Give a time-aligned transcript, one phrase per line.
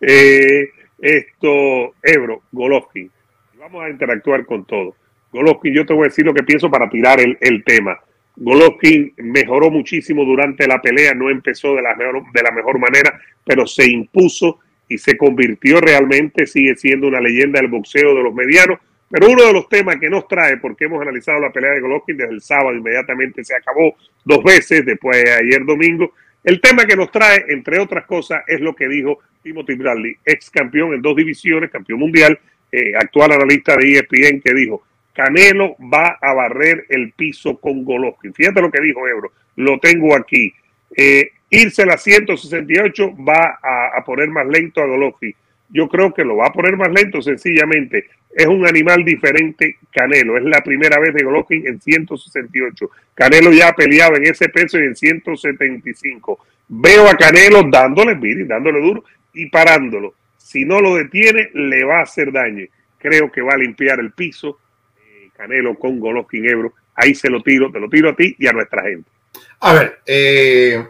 [0.00, 3.10] Eh, esto, Ebro, Golovkin.
[3.58, 4.94] Vamos a interactuar con todo.
[5.32, 7.98] Golovkin, yo te voy a decir lo que pienso para tirar el, el tema.
[8.36, 13.20] Golovkin mejoró muchísimo durante la pelea, no empezó de la, mejor, de la mejor manera,
[13.44, 18.34] pero se impuso y se convirtió realmente, sigue siendo una leyenda del boxeo de los
[18.34, 18.78] medianos.
[19.10, 22.16] Pero uno de los temas que nos trae, porque hemos analizado la pelea de Golovkin
[22.16, 26.12] desde el sábado, inmediatamente se acabó dos veces, después de ayer domingo.
[26.44, 30.50] El tema que nos trae, entre otras cosas, es lo que dijo Timothy Bradley, ex
[30.50, 32.38] campeón en dos divisiones, campeón mundial,
[32.70, 34.82] eh, actual analista de ESPN, que dijo,
[35.18, 38.32] Canelo va a barrer el piso con Golovkin.
[38.32, 40.52] Fíjate lo que dijo Ebro, lo tengo aquí.
[40.96, 45.34] Eh, irse a la 168 va a, poner más lento a Golovkin.
[45.70, 48.06] Yo creo que lo va a poner más lento sencillamente.
[48.30, 50.38] Es un animal diferente Canelo.
[50.38, 52.90] Es la primera vez de Golovkin en 168.
[53.14, 56.38] Canelo ya ha peleado en ese peso y en 175.
[56.68, 59.04] Veo a Canelo dándole, mire, dándole duro
[59.38, 60.14] y parándolo.
[60.36, 62.66] Si no lo detiene, le va a hacer daño.
[62.98, 64.58] Creo que va a limpiar el piso
[65.38, 66.74] Canelo con Golovkin Ebro.
[66.96, 69.08] Ahí se lo tiro, te lo tiro a ti y a nuestra gente.
[69.60, 70.84] A ver, eh,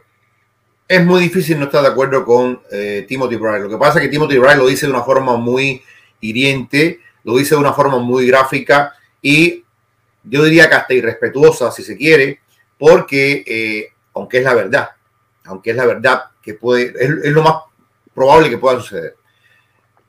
[0.89, 3.65] es muy difícil no estar de acuerdo con eh, Timothy Bryant.
[3.65, 5.83] Lo que pasa es que Timothy Bryant lo dice de una forma muy
[6.21, 9.65] hiriente, lo dice de una forma muy gráfica y
[10.25, 12.41] yo diría que hasta irrespetuosa, si se quiere,
[12.79, 14.89] porque eh, aunque es la verdad,
[15.45, 17.55] aunque es la verdad que puede, es, es lo más
[18.19, 19.17] probable que pueda suceder.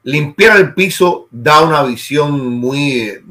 [0.03, 3.21] Limpiar el piso da una visión muy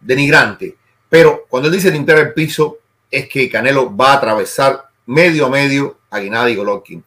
[0.00, 0.76] denigrante.
[1.08, 2.78] Pero cuando él dice limpiar el piso,
[3.10, 7.04] es que Canelo va a atravesar medio a medio a Gennady Golovkin.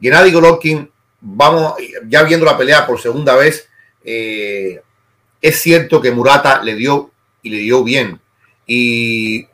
[0.00, 1.74] Gennady Golovkin, vamos,
[2.08, 3.68] ya viendo la pelea por segunda vez,
[4.02, 4.80] eh,
[5.42, 7.10] es cierto que Murata le dio
[7.42, 8.20] y le dio bien.
[8.66, 9.46] Y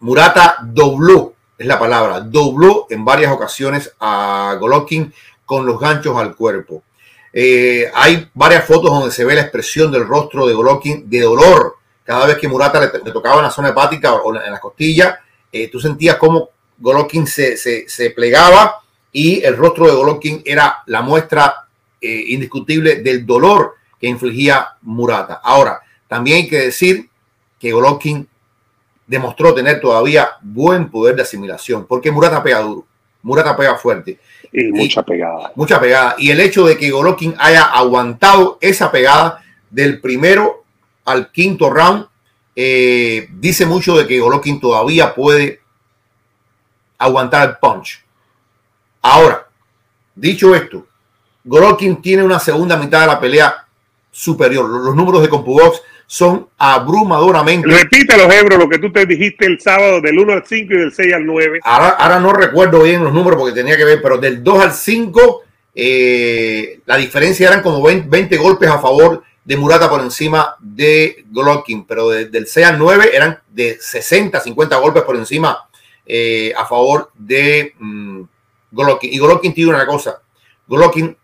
[0.00, 5.12] Murata dobló, es la palabra, dobló en varias ocasiones a Golovkin
[5.46, 6.82] con los ganchos al cuerpo.
[7.32, 11.76] Eh, hay varias fotos donde se ve la expresión del rostro de Golovkin de dolor
[12.06, 15.18] cada vez que Murata le, tocaba en la zona hepática o en la costilla,
[15.50, 18.80] eh, tú sentías como Golovkin se, se, se, plegaba
[19.10, 21.66] y el rostro de Golovkin era la muestra
[22.00, 25.40] eh, indiscutible del dolor que infligía Murata.
[25.42, 27.08] Ahora, también hay que decir
[27.58, 28.28] que Golovkin
[29.06, 32.86] demostró tener todavía buen poder de asimilación, porque Murata pega duro,
[33.26, 34.20] Murata pega fuerte.
[34.52, 35.50] Y mucha pegada.
[35.56, 36.14] Mucha pegada.
[36.16, 40.62] Y el hecho de que Golovkin haya aguantado esa pegada del primero
[41.04, 42.06] al quinto round,
[42.54, 45.60] eh, dice mucho de que Golovkin todavía puede
[46.98, 48.04] aguantar el punch.
[49.02, 49.48] Ahora,
[50.14, 50.86] dicho esto,
[51.42, 53.66] Golovkin tiene una segunda mitad de la pelea
[54.12, 54.70] superior.
[54.70, 57.68] Los números de CompuBox son abrumadoramente.
[57.68, 60.76] Repite los Ebro, lo que tú te dijiste el sábado del 1 al 5 y
[60.76, 61.60] del 6 al 9.
[61.64, 64.72] Ahora, ahora no recuerdo bien los números porque tenía que ver, pero del 2 al
[64.72, 65.42] 5
[65.78, 71.26] eh, la diferencia eran como 20, 20 golpes a favor de Murata por encima de
[71.30, 75.68] Golovkin, pero de, del 6 al 9 eran de 60, 50 golpes por encima
[76.06, 78.22] eh, a favor de mm,
[78.70, 79.12] Golovkin.
[79.12, 80.22] Y Golovkin tiene una cosa,
[80.66, 81.14] Golovkin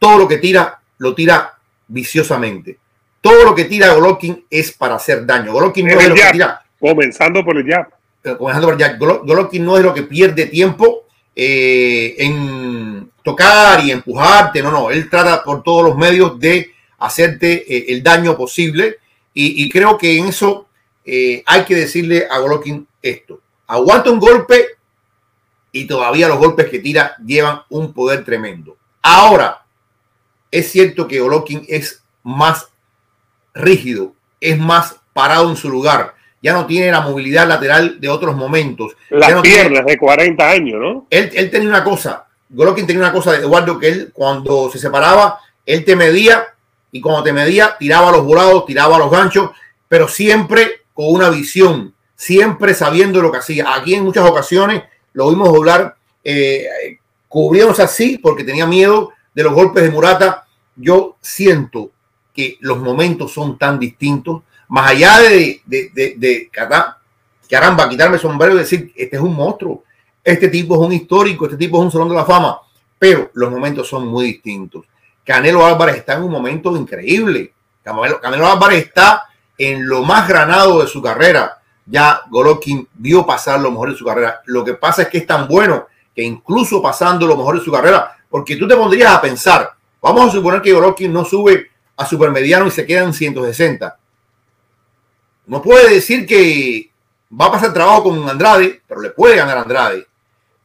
[0.00, 1.56] todo lo que tira, lo tira
[1.86, 2.78] viciosamente.
[3.22, 5.52] Todo lo que tira Golovkin es para hacer daño.
[5.52, 6.62] Golovkin no es lo que tira.
[6.78, 7.88] Comenzando por el jab.
[8.24, 8.98] Eh, comenzando por el jab.
[8.98, 14.60] Golovkin no es lo que pierde tiempo eh, en tocar y empujarte.
[14.60, 14.90] No, no.
[14.90, 18.98] Él trata por todos los medios de hacerte eh, el daño posible.
[19.32, 20.66] Y, y, creo que en eso
[21.04, 23.40] eh, hay que decirle a Golovkin esto.
[23.68, 24.66] Aguanta un golpe
[25.70, 28.76] y todavía los golpes que tira llevan un poder tremendo.
[29.00, 29.64] Ahora,
[30.50, 32.68] es cierto que Golovkin es más
[33.54, 36.14] rígido, es más parado en su lugar.
[36.42, 38.96] Ya no tiene la movilidad lateral de otros momentos.
[39.10, 41.06] Las no piernas tiene, de 40 años, ¿no?
[41.08, 42.26] Él, él tenía una cosa.
[42.48, 46.44] Golovkin tenía una cosa de Eduardo que él cuando se separaba, él te medía
[46.90, 49.50] y cuando te medía tiraba los volados, tiraba los ganchos,
[49.88, 53.74] pero siempre con una visión, siempre sabiendo lo que hacía.
[53.74, 54.82] Aquí en muchas ocasiones
[55.14, 56.98] lo vimos doblar, eh,
[57.28, 60.46] cubriéndose así porque tenía miedo de los golpes de Murata.
[60.76, 61.90] Yo siento
[62.34, 68.20] que los momentos son tan distintos, más allá de, de, de, de caramba, quitarme el
[68.20, 69.84] sombrero y decir, este es un monstruo,
[70.24, 72.58] este tipo es un histórico, este tipo es un salón de la fama,
[72.98, 74.86] pero los momentos son muy distintos.
[75.24, 77.52] Canelo Álvarez está en un momento increíble.
[77.82, 79.24] Canelo, Canelo Álvarez está
[79.58, 81.58] en lo más granado de su carrera.
[81.84, 84.40] Ya Golovkin vio pasar lo mejor de su carrera.
[84.46, 87.72] Lo que pasa es que es tan bueno que incluso pasando lo mejor de su
[87.72, 92.06] carrera, porque tú te pondrías a pensar, vamos a suponer que Golovkin no sube a
[92.06, 93.98] supermediano y se queda en 160.
[95.46, 96.90] No puede decir que
[97.38, 100.06] va a pasar trabajo con Andrade, pero le puede ganar a Andrade.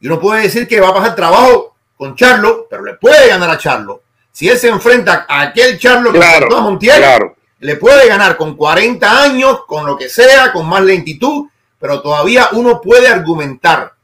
[0.00, 3.50] Y uno puede decir que va a pasar trabajo con Charlo, pero le puede ganar
[3.50, 7.36] a Charlo Si él se enfrenta a aquel Charlo que Claro, a Montiel, claro.
[7.58, 11.48] le puede ganar con 40 años, con lo que sea, con más lentitud,
[11.80, 13.94] pero todavía uno puede argumentar.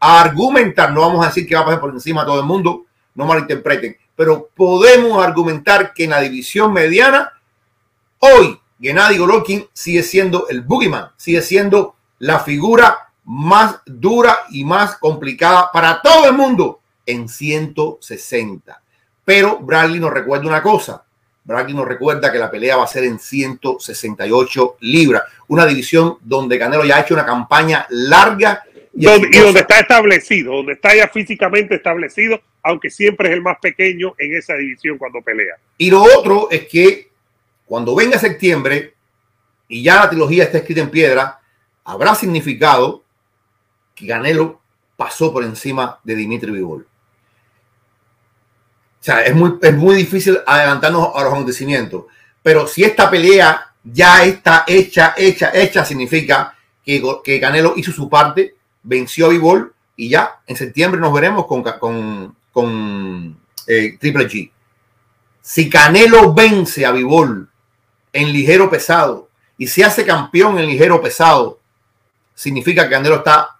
[0.00, 2.84] Argumentar, no vamos a decir que va a pasar por encima a todo el mundo,
[3.14, 7.32] no malinterpreten, pero podemos argumentar que en la división mediana,
[8.18, 14.96] hoy Gennady Golovkin sigue siendo el boogeyman, sigue siendo la figura más dura y más
[14.98, 18.80] complicada para todo el mundo en 160.
[19.24, 21.02] Pero Bradley nos recuerda una cosa.
[21.44, 26.58] Bradley nos recuerda que la pelea va a ser en 168 libras, una división donde
[26.58, 28.64] Canelo ya ha hecho una campaña larga
[28.94, 29.44] y, Donde- y exitosa.
[29.46, 34.36] donde está establecido, donde está ya físicamente establecido, aunque siempre es el más pequeño en
[34.36, 35.56] esa división cuando pelea.
[35.76, 37.10] Y lo otro es que
[37.66, 38.94] cuando venga septiembre
[39.68, 41.40] y ya la trilogía está escrita en piedra,
[41.84, 43.04] habrá significado
[43.94, 44.60] que Canelo
[44.96, 46.86] pasó por encima de Dimitri Vivol.
[49.00, 52.06] O sea, es muy, es muy difícil adelantarnos a los acontecimientos.
[52.42, 58.08] Pero si esta pelea ya está hecha, hecha, hecha, significa que, que Canelo hizo su
[58.08, 63.36] parte, venció a Vivol y ya en septiembre nos veremos con, con, con
[63.66, 64.50] eh, Triple G.
[65.42, 67.46] Si Canelo vence a Vivol
[68.12, 69.28] en ligero pesado
[69.58, 71.58] y se hace campeón en ligero pesado,
[72.34, 73.50] significa que Canelo está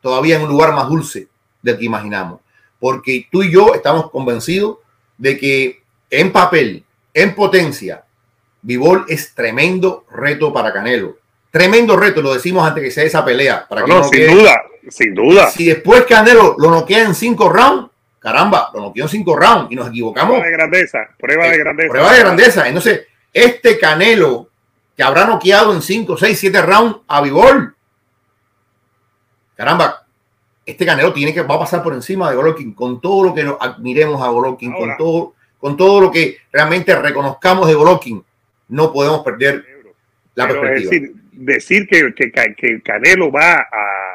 [0.00, 1.28] todavía en un lugar más dulce
[1.62, 2.40] del que imaginamos.
[2.80, 4.78] Porque tú y yo estamos convencidos
[5.16, 6.84] de que en papel,
[7.14, 8.04] en potencia,
[8.62, 11.16] Vivol es tremendo reto para Canelo.
[11.50, 13.66] Tremendo reto, lo decimos antes que sea esa pelea.
[13.68, 15.50] Para No, que no, no sin quede- duda, sin duda.
[15.50, 17.90] Si después Canelo lo noquea en cinco rounds,
[18.26, 20.32] caramba, lo noqueó en cinco rounds y nos equivocamos.
[20.40, 21.88] Prueba de grandeza, prueba de Eh, grandeza.
[21.90, 22.66] Prueba de grandeza.
[22.66, 24.48] Entonces, este Canelo
[24.96, 27.76] que habrá noqueado en 5, 6, 7 rounds a Vivol.
[29.54, 30.04] Caramba,
[30.64, 33.44] este Canelo tiene que va a pasar por encima de Golovkin con todo lo que
[33.44, 38.24] lo admiremos a Golovkin, con todo, con todo lo que realmente reconozcamos de Golovkin.
[38.70, 39.64] No podemos perder
[40.34, 41.12] la Pero es perspectiva.
[41.12, 44.05] decir, decir que, que, que Canelo va a,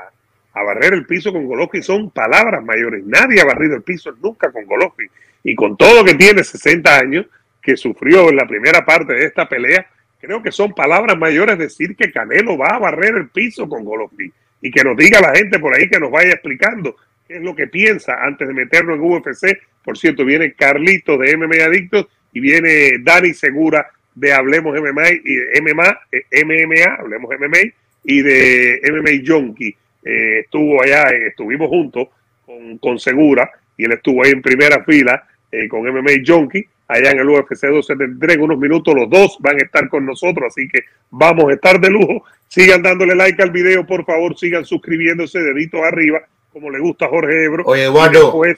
[0.53, 3.03] a barrer el piso con Golovkin son palabras mayores.
[3.05, 5.09] Nadie ha barrido el piso nunca con Golovkin.
[5.43, 7.25] Y con todo que tiene 60 años,
[7.61, 9.87] que sufrió en la primera parte de esta pelea,
[10.19, 14.31] creo que son palabras mayores decir que Canelo va a barrer el piso con Golovkin.
[14.61, 16.95] Y que nos diga la gente por ahí que nos vaya explicando
[17.27, 19.59] qué es lo que piensa antes de meternos en UFC.
[19.83, 25.35] Por cierto, viene Carlito de MMA Adictos y viene Dani Segura de Hablemos MMA y
[25.35, 29.75] de MMA, eh, MMA, Hablemos MMA y de MMA Junkie.
[30.03, 32.07] Eh, estuvo allá, eh, estuvimos juntos
[32.45, 37.11] con, con Segura y él estuvo ahí en primera fila eh, con MMA Junkie allá
[37.11, 40.67] en el UFC 273 en unos minutos los dos van a estar con nosotros así
[40.67, 42.25] que vamos a estar de lujo.
[42.47, 46.21] Sigan dándole like al video por favor sigan suscribiéndose dedito arriba
[46.51, 47.63] como le gusta a Jorge Ebro.
[47.65, 48.57] Oye, Y Eduardo, después,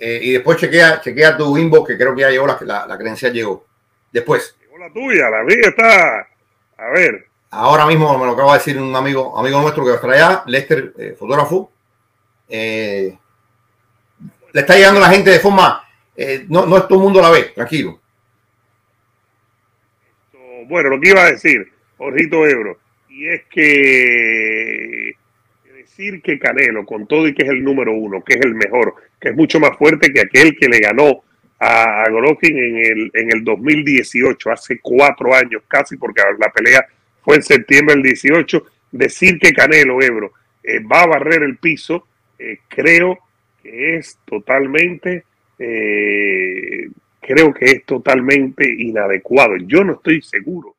[0.00, 2.98] eh, y después chequea, chequea tu inbox, que creo que ya llegó, la, la, la
[2.98, 3.64] credencial llegó.
[4.12, 6.26] Después, llegó la tuya la mía está
[6.78, 10.10] a ver ahora mismo me lo acaba de decir un amigo, amigo nuestro que estar
[10.10, 11.72] allá, Lester, eh, fotógrafo.
[12.48, 13.16] Eh,
[14.52, 15.84] le está llegando la gente de forma,
[16.16, 18.00] eh, no, no es todo el mundo la vez, tranquilo.
[20.66, 22.78] Bueno, lo que iba a decir, Jorgito Ebro,
[23.08, 25.12] y es que
[25.74, 28.94] decir que Canelo, con todo y que es el número uno, que es el mejor,
[29.18, 31.22] que es mucho más fuerte que aquel que le ganó
[31.58, 36.86] a, a Golovkin en el, en el 2018, hace cuatro años casi, porque la pelea
[37.28, 40.32] fue en septiembre del 18, decir que Canelo, Ebro,
[40.62, 42.06] eh, va a barrer el piso,
[42.38, 43.18] eh, creo
[43.62, 45.24] que es totalmente...
[45.58, 46.88] Eh,
[47.20, 49.58] creo que es totalmente inadecuado.
[49.58, 50.77] Yo no estoy seguro